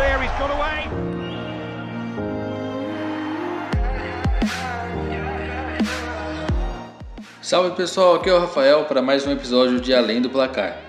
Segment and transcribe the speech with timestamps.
[0.00, 0.88] clear, he's got away.
[7.42, 10.80] Salve pessoal, aqui é o Rafael para mais um episódio de Além do Placar.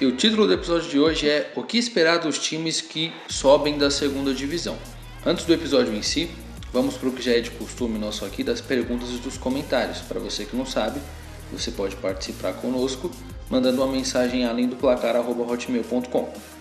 [0.00, 3.78] E o título do episódio de hoje é O que esperar dos times que sobem
[3.78, 4.76] da segunda divisão.
[5.24, 6.30] Antes do episódio em si,
[6.72, 10.00] vamos para o que já é de costume nosso aqui das perguntas e dos comentários.
[10.00, 11.00] Para você que não sabe,
[11.50, 13.10] você pode participar conosco
[13.48, 16.53] mandando uma mensagem além do placar@hotmail.com.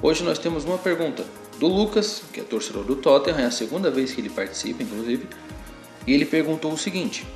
[0.00, 1.24] Hoje nós temos uma pergunta
[1.58, 5.26] do Lucas, que é torcedor do Tottenham, é a segunda vez que ele participa, inclusive,
[6.06, 7.26] e ele perguntou o seguinte: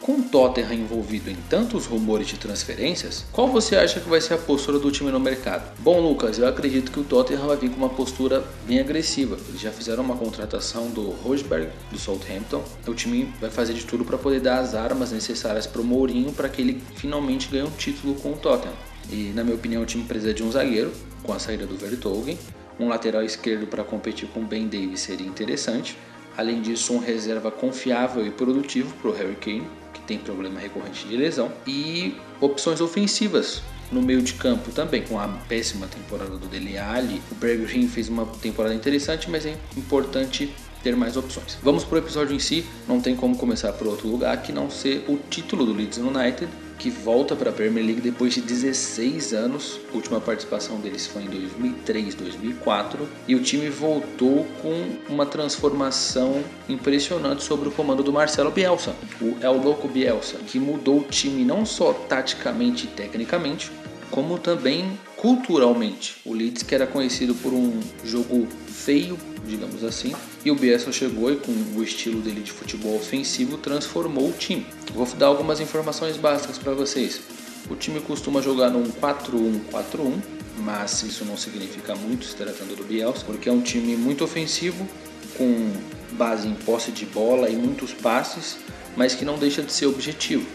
[0.00, 4.32] com o Tottenham envolvido em tantos rumores de transferências, qual você acha que vai ser
[4.32, 5.70] a postura do time no mercado?
[5.80, 9.36] Bom, Lucas, eu acredito que o Tottenham vai vir com uma postura bem agressiva.
[9.46, 12.64] Eles já fizeram uma contratação do Rosberg, do Southampton.
[12.86, 16.32] O time vai fazer de tudo para poder dar as armas necessárias para o Mourinho
[16.32, 18.87] para que ele finalmente ganhe um título com o Tottenham.
[19.10, 22.38] E, na minha opinião, o time precisa de um zagueiro, com a saída do Vertonghen.
[22.78, 25.96] Um lateral esquerdo para competir com Ben Davis seria interessante.
[26.36, 29.66] Além disso, um reserva confiável e produtivo para o Harry Kane
[30.08, 33.60] tem problema recorrente de lesão, e opções ofensivas
[33.92, 37.22] no meio de campo também, com a péssima temporada do Dele Alli.
[37.30, 40.50] O Bergwijn fez uma temporada interessante, mas é importante
[40.82, 41.58] ter mais opções.
[41.62, 44.70] Vamos para o episódio em si, não tem como começar por outro lugar que não
[44.70, 49.32] ser o título do Leeds United, que volta para a Premier League depois de 16
[49.32, 49.80] anos.
[49.92, 56.42] A última participação deles foi em 2003, 2004 e o time voltou com uma transformação
[56.68, 61.44] impressionante sobre o comando do Marcelo Bielsa, o El Louco Bielsa, que mudou o time
[61.44, 63.70] não só taticamente e tecnicamente,
[64.10, 66.16] como também culturalmente.
[66.24, 71.32] O Leeds que era conhecido por um jogo feio, digamos assim, e o Bielsa chegou
[71.32, 74.66] e com o estilo dele de futebol ofensivo transformou o time.
[74.94, 77.20] Vou dar algumas informações básicas para vocês.
[77.68, 80.22] O time costuma jogar num 4-1-4-1,
[80.58, 84.88] mas isso não significa muito se tratando do Bielsa, porque é um time muito ofensivo,
[85.36, 85.72] com
[86.12, 88.56] base em posse de bola e muitos passes,
[88.96, 90.46] mas que não deixa de ser objetivo.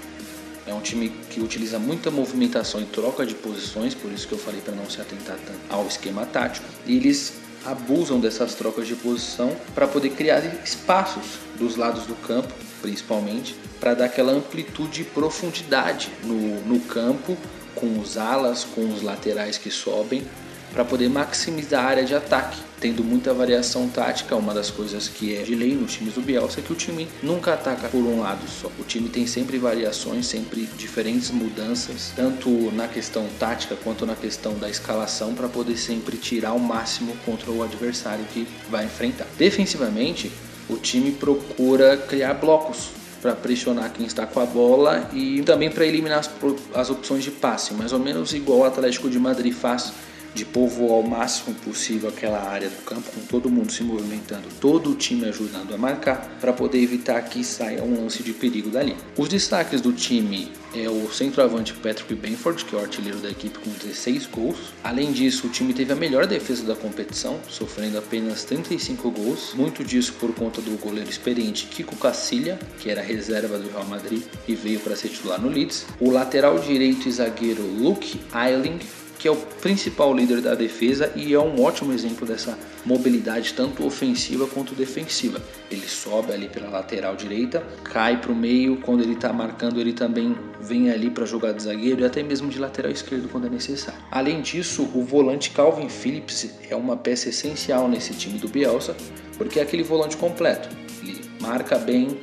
[0.66, 4.38] É um time que utiliza muita movimentação e troca de posições, por isso que eu
[4.38, 6.66] falei para não se atentar tanto ao esquema tático.
[6.86, 7.34] E eles
[7.66, 13.94] abusam dessas trocas de posição para poder criar espaços dos lados do campo, principalmente, para
[13.94, 17.38] dar aquela amplitude e profundidade no, no campo,
[17.76, 20.24] com os alas, com os laterais que sobem,
[20.74, 24.36] para poder maximizar a área de ataque, tendo muita variação tática.
[24.36, 27.08] Uma das coisas que é de lei nos times do Bielsa é que o time
[27.22, 28.70] nunca ataca por um lado só.
[28.80, 34.58] O time tem sempre variações, sempre diferentes mudanças, tanto na questão tática quanto na questão
[34.58, 39.28] da escalação, para poder sempre tirar o máximo contra o adversário que vai enfrentar.
[39.38, 40.32] Defensivamente,
[40.68, 42.90] o time procura criar blocos
[43.22, 46.30] para pressionar quem está com a bola e também para eliminar as,
[46.74, 49.94] as opções de passe, mais ou menos igual o Atlético de Madrid faz
[50.34, 54.92] de povoar ao máximo possível aquela área do campo, com todo mundo se movimentando, todo
[54.92, 58.96] o time ajudando a marcar, para poder evitar que saia um lance de perigo dali.
[59.18, 63.60] Os destaques do time é o centroavante Patrick Benford, que é o artilheiro da equipe
[63.60, 64.58] com 16 gols.
[64.84, 69.84] Além disso, o time teve a melhor defesa da competição, sofrendo apenas 35 gols, muito
[69.84, 74.56] disso por conta do goleiro experiente Kiko Cassilha, que era reserva do Real Madrid e
[74.56, 75.86] veio para ser titular no Leeds.
[76.00, 78.80] O lateral direito e zagueiro Luke Eiling,
[79.24, 83.86] que é o principal líder da defesa e é um ótimo exemplo dessa mobilidade tanto
[83.86, 85.42] ofensiva quanto defensiva.
[85.72, 89.94] Ele sobe ali pela lateral direita, cai para o meio, quando ele está marcando ele
[89.94, 93.50] também vem ali para jogar de zagueiro e até mesmo de lateral esquerdo quando é
[93.50, 94.02] necessário.
[94.12, 98.94] Além disso, o volante Calvin Phillips é uma peça essencial nesse time do Bielsa,
[99.38, 100.68] porque é aquele volante completo.
[101.02, 102.20] Ele marca bem,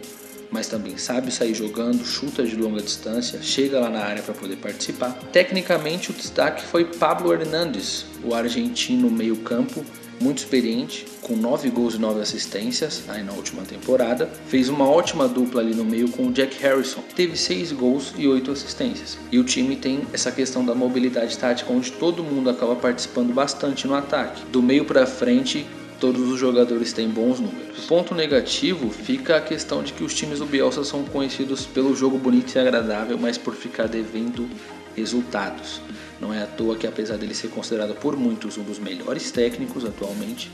[0.50, 4.56] mas também sabe sair jogando, chuta de longa distância, chega lá na área para poder
[4.56, 5.12] participar.
[5.32, 9.84] Tecnicamente, o destaque foi Pablo Hernandes, o argentino meio-campo,
[10.20, 14.28] muito experiente, com 9 gols e 9 assistências aí na última temporada.
[14.48, 18.28] Fez uma ótima dupla ali no meio com o Jack Harrison, teve 6 gols e
[18.28, 19.18] 8 assistências.
[19.32, 23.86] E o time tem essa questão da mobilidade tática, onde todo mundo acaba participando bastante
[23.86, 24.44] no ataque.
[24.52, 25.66] Do meio para frente,
[26.00, 27.84] todos os jogadores têm bons números.
[27.86, 32.18] Ponto negativo fica a questão de que os times do Bielsa são conhecidos pelo jogo
[32.18, 34.48] bonito e agradável, mas por ficar devendo
[34.96, 35.80] resultados.
[36.20, 39.84] Não é à toa que, apesar dele ser considerado por muitos um dos melhores técnicos
[39.84, 40.50] atualmente,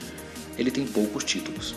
[0.58, 1.74] ele tem poucos títulos.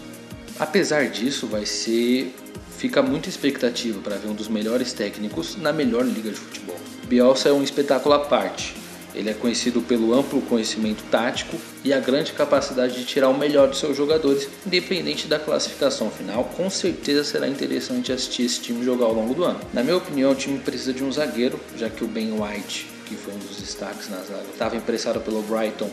[0.59, 2.33] Apesar disso, vai ser
[2.77, 6.79] fica muita expectativa para ver um dos melhores técnicos na melhor liga de futebol.
[7.07, 8.73] Bielsa é um espetáculo à parte.
[9.19, 13.67] Ele é conhecido pelo amplo conhecimento tático e a grande capacidade de tirar o melhor
[13.67, 16.45] dos seus jogadores, independente da classificação final.
[16.55, 19.59] Com certeza será interessante assistir esse time jogar ao longo do ano.
[19.73, 23.15] Na minha opinião, o time precisa de um zagueiro, já que o Ben White, que
[23.15, 25.89] foi um dos destaques na zaga, estava emprestado pelo Brighton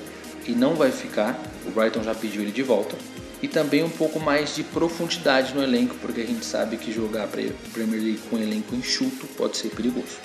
[0.46, 1.36] e não vai ficar.
[1.66, 2.94] O Brighton já pediu ele de volta.
[3.42, 7.26] E também um pouco mais de profundidade no elenco, porque a gente sabe que jogar
[7.26, 10.16] Premier League com um elenco enxuto pode ser perigoso.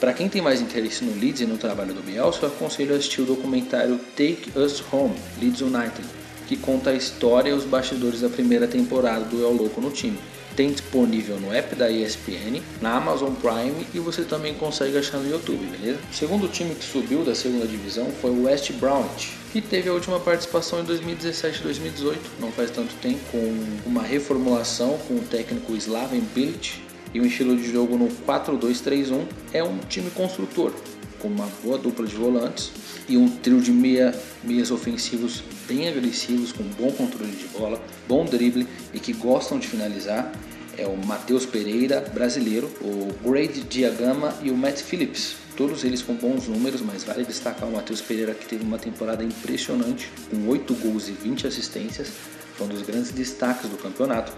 [0.00, 2.96] Para quem tem mais interesse no Leeds e no trabalho do Bielsa, eu aconselho a
[2.96, 6.08] assistir o documentário Take Us Home, Leeds United,
[6.48, 10.18] que conta a história e os bastidores da primeira temporada do El Louco no time
[10.60, 15.30] tem disponível no app da ESPN, na Amazon Prime e você também consegue achar no
[15.30, 15.98] YouTube, beleza?
[16.10, 19.92] O segundo time que subiu da segunda divisão foi o West Bromwich, que teve a
[19.94, 23.54] última participação em 2017-2018, não faz tanto tempo, com
[23.86, 29.24] uma reformulação com o técnico Slaven Bilic e um estilo de jogo no 4-2-3-1.
[29.52, 30.72] É um time construtor,
[31.18, 32.72] com uma boa dupla de volantes
[33.08, 38.24] e um trio de meia, meias ofensivos bem agressivos, com bom controle de bola, bom
[38.24, 40.32] drible e que gostam de finalizar.
[40.78, 45.39] É o Matheus Pereira, brasileiro, o Grade Diagama e o Matt Phillips.
[45.56, 49.22] Todos eles com bons números, mas vale destacar o Matheus Pereira que teve uma temporada
[49.22, 52.10] impressionante, com 8 gols e 20 assistências,
[52.54, 54.32] foi um dos grandes destaques do campeonato.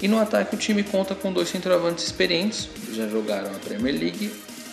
[0.00, 4.32] E no ataque o time conta com dois centroavantes experientes, já jogaram a Premier League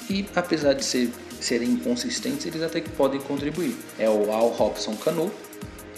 [0.09, 1.09] e apesar de ser
[1.39, 3.75] serem inconsistentes, eles até que podem contribuir.
[3.99, 5.31] É o Al Robson Canu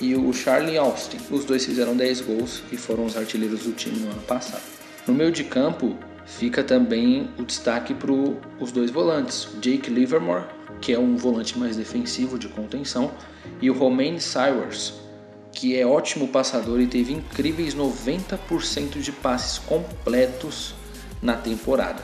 [0.01, 1.17] e o Charlie Austin.
[1.31, 4.61] Os dois fizeram 10 gols e foram os artilheiros do time no ano passado.
[5.07, 10.43] No meio de campo fica também o destaque para os dois volantes, Jake Livermore,
[10.81, 13.11] que é um volante mais defensivo de contenção,
[13.61, 14.93] e o Romain Cyrus,
[15.51, 20.75] que é ótimo passador e teve incríveis 90% de passes completos
[21.21, 22.03] na temporada.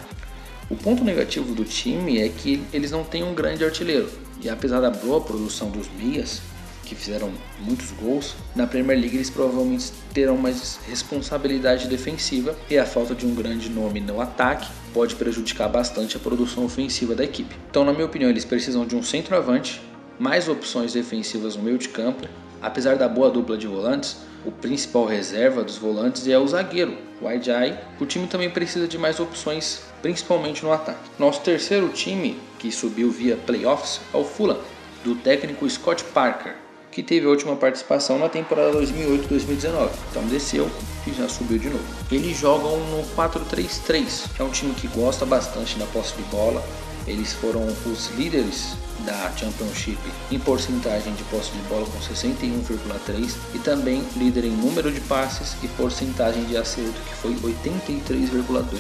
[0.69, 4.09] O ponto negativo do time é que eles não têm um grande artilheiro.
[4.41, 6.41] E apesar da boa produção dos Mias,
[6.83, 12.85] que fizeram muitos gols, na Premier League eles provavelmente terão mais responsabilidade defensiva e a
[12.85, 17.55] falta de um grande nome no ataque pode prejudicar bastante a produção ofensiva da equipe.
[17.69, 19.81] Então, na minha opinião, eles precisam de um centroavante,
[20.19, 22.27] mais opções defensivas no meio de campo.
[22.61, 27.27] Apesar da boa dupla de volantes, o principal reserva dos volantes é o zagueiro, o
[27.27, 27.77] Ajay.
[27.99, 31.09] O time também precisa de mais opções, principalmente no ataque.
[31.17, 34.59] Nosso terceiro time, que subiu via playoffs, é o Fulham,
[35.03, 36.55] do técnico Scott Parker,
[36.93, 39.89] que teve a última participação na temporada 2008-2019.
[40.11, 40.69] Então desceu
[41.07, 41.83] e já subiu de novo.
[42.11, 46.63] Eles jogam no 4-3-3, é um time que gosta bastante da posse de bola.
[47.05, 49.99] Eles foram os líderes da Championship
[50.31, 55.57] em porcentagem de posse de bola com 61,3 e também líder em número de passes
[55.61, 58.73] e porcentagem de acerto que foi 83,2%.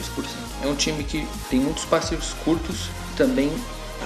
[0.63, 3.51] É um time que tem muitos passes curtos e também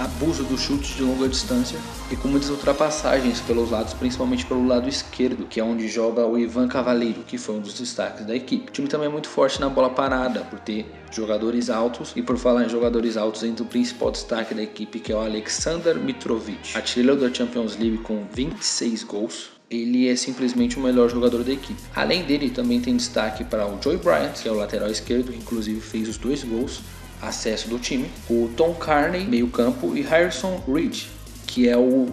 [0.00, 1.78] abuso dos chutes de longa distância
[2.10, 6.38] e com muitas ultrapassagens pelos lados, principalmente pelo lado esquerdo, que é onde joga o
[6.38, 8.68] Ivan Cavaleiro, que foi um dos destaques da equipe.
[8.68, 12.36] O time também é muito forte na bola parada, por ter jogadores altos e por
[12.36, 16.76] falar em jogadores altos, entre o principal destaque da equipe, que é o Alexander Mitrovic,
[16.76, 21.80] artilheiro da Champions League com 26 gols, ele é simplesmente o melhor jogador da equipe.
[21.94, 25.38] Além dele, também tem destaque para o Joey Bryant, que é o lateral esquerdo, que
[25.38, 26.80] inclusive fez os dois gols,
[27.20, 31.06] acesso do time, o Tom Carney, meio-campo, e Harrison Reed,
[31.46, 32.08] que é o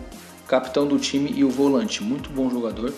[0.47, 2.03] capitão do time e o volante.
[2.03, 2.93] Muito bom jogador,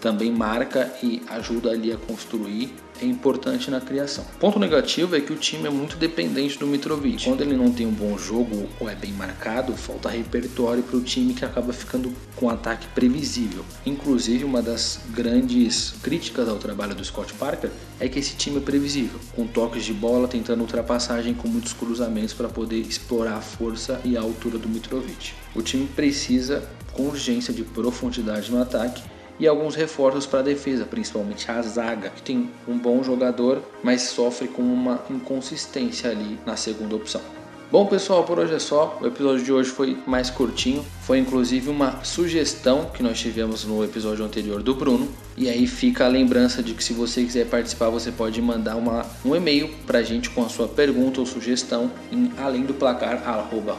[0.00, 2.74] também marca e ajuda ali a construir
[3.06, 4.24] importante na criação.
[4.38, 7.24] Ponto negativo é que o time é muito dependente do Mitrovic.
[7.24, 11.00] Quando ele não tem um bom jogo ou é bem marcado, falta repertório para o
[11.00, 13.64] time que acaba ficando com ataque previsível.
[13.84, 18.60] Inclusive, uma das grandes críticas ao trabalho do Scott Parker é que esse time é
[18.60, 24.00] previsível, com toques de bola, tentando ultrapassagem com muitos cruzamentos para poder explorar a força
[24.04, 25.32] e a altura do Mitrovic.
[25.54, 29.02] O time precisa com urgência de profundidade no ataque
[29.40, 34.02] e alguns reforços para a defesa, principalmente a zaga, que tem um bom jogador, mas
[34.02, 37.39] sofre com uma inconsistência ali na segunda opção.
[37.70, 38.98] Bom, pessoal, por hoje é só.
[39.00, 40.84] O episódio de hoje foi mais curtinho.
[41.02, 45.08] Foi inclusive uma sugestão que nós tivemos no episódio anterior do Bruno.
[45.36, 49.06] E aí fica a lembrança de que se você quiser participar, você pode mandar uma,
[49.24, 53.22] um e-mail para a gente com a sua pergunta ou sugestão em além do placar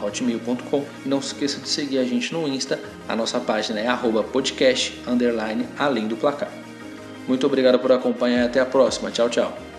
[0.02, 0.84] hotmail.com.
[1.04, 2.80] E não se esqueça de seguir a gente no Insta.
[3.06, 6.50] A nossa página é arroba podcast underline além do placar.
[7.28, 9.10] Muito obrigado por acompanhar e até a próxima.
[9.10, 9.71] Tchau, tchau.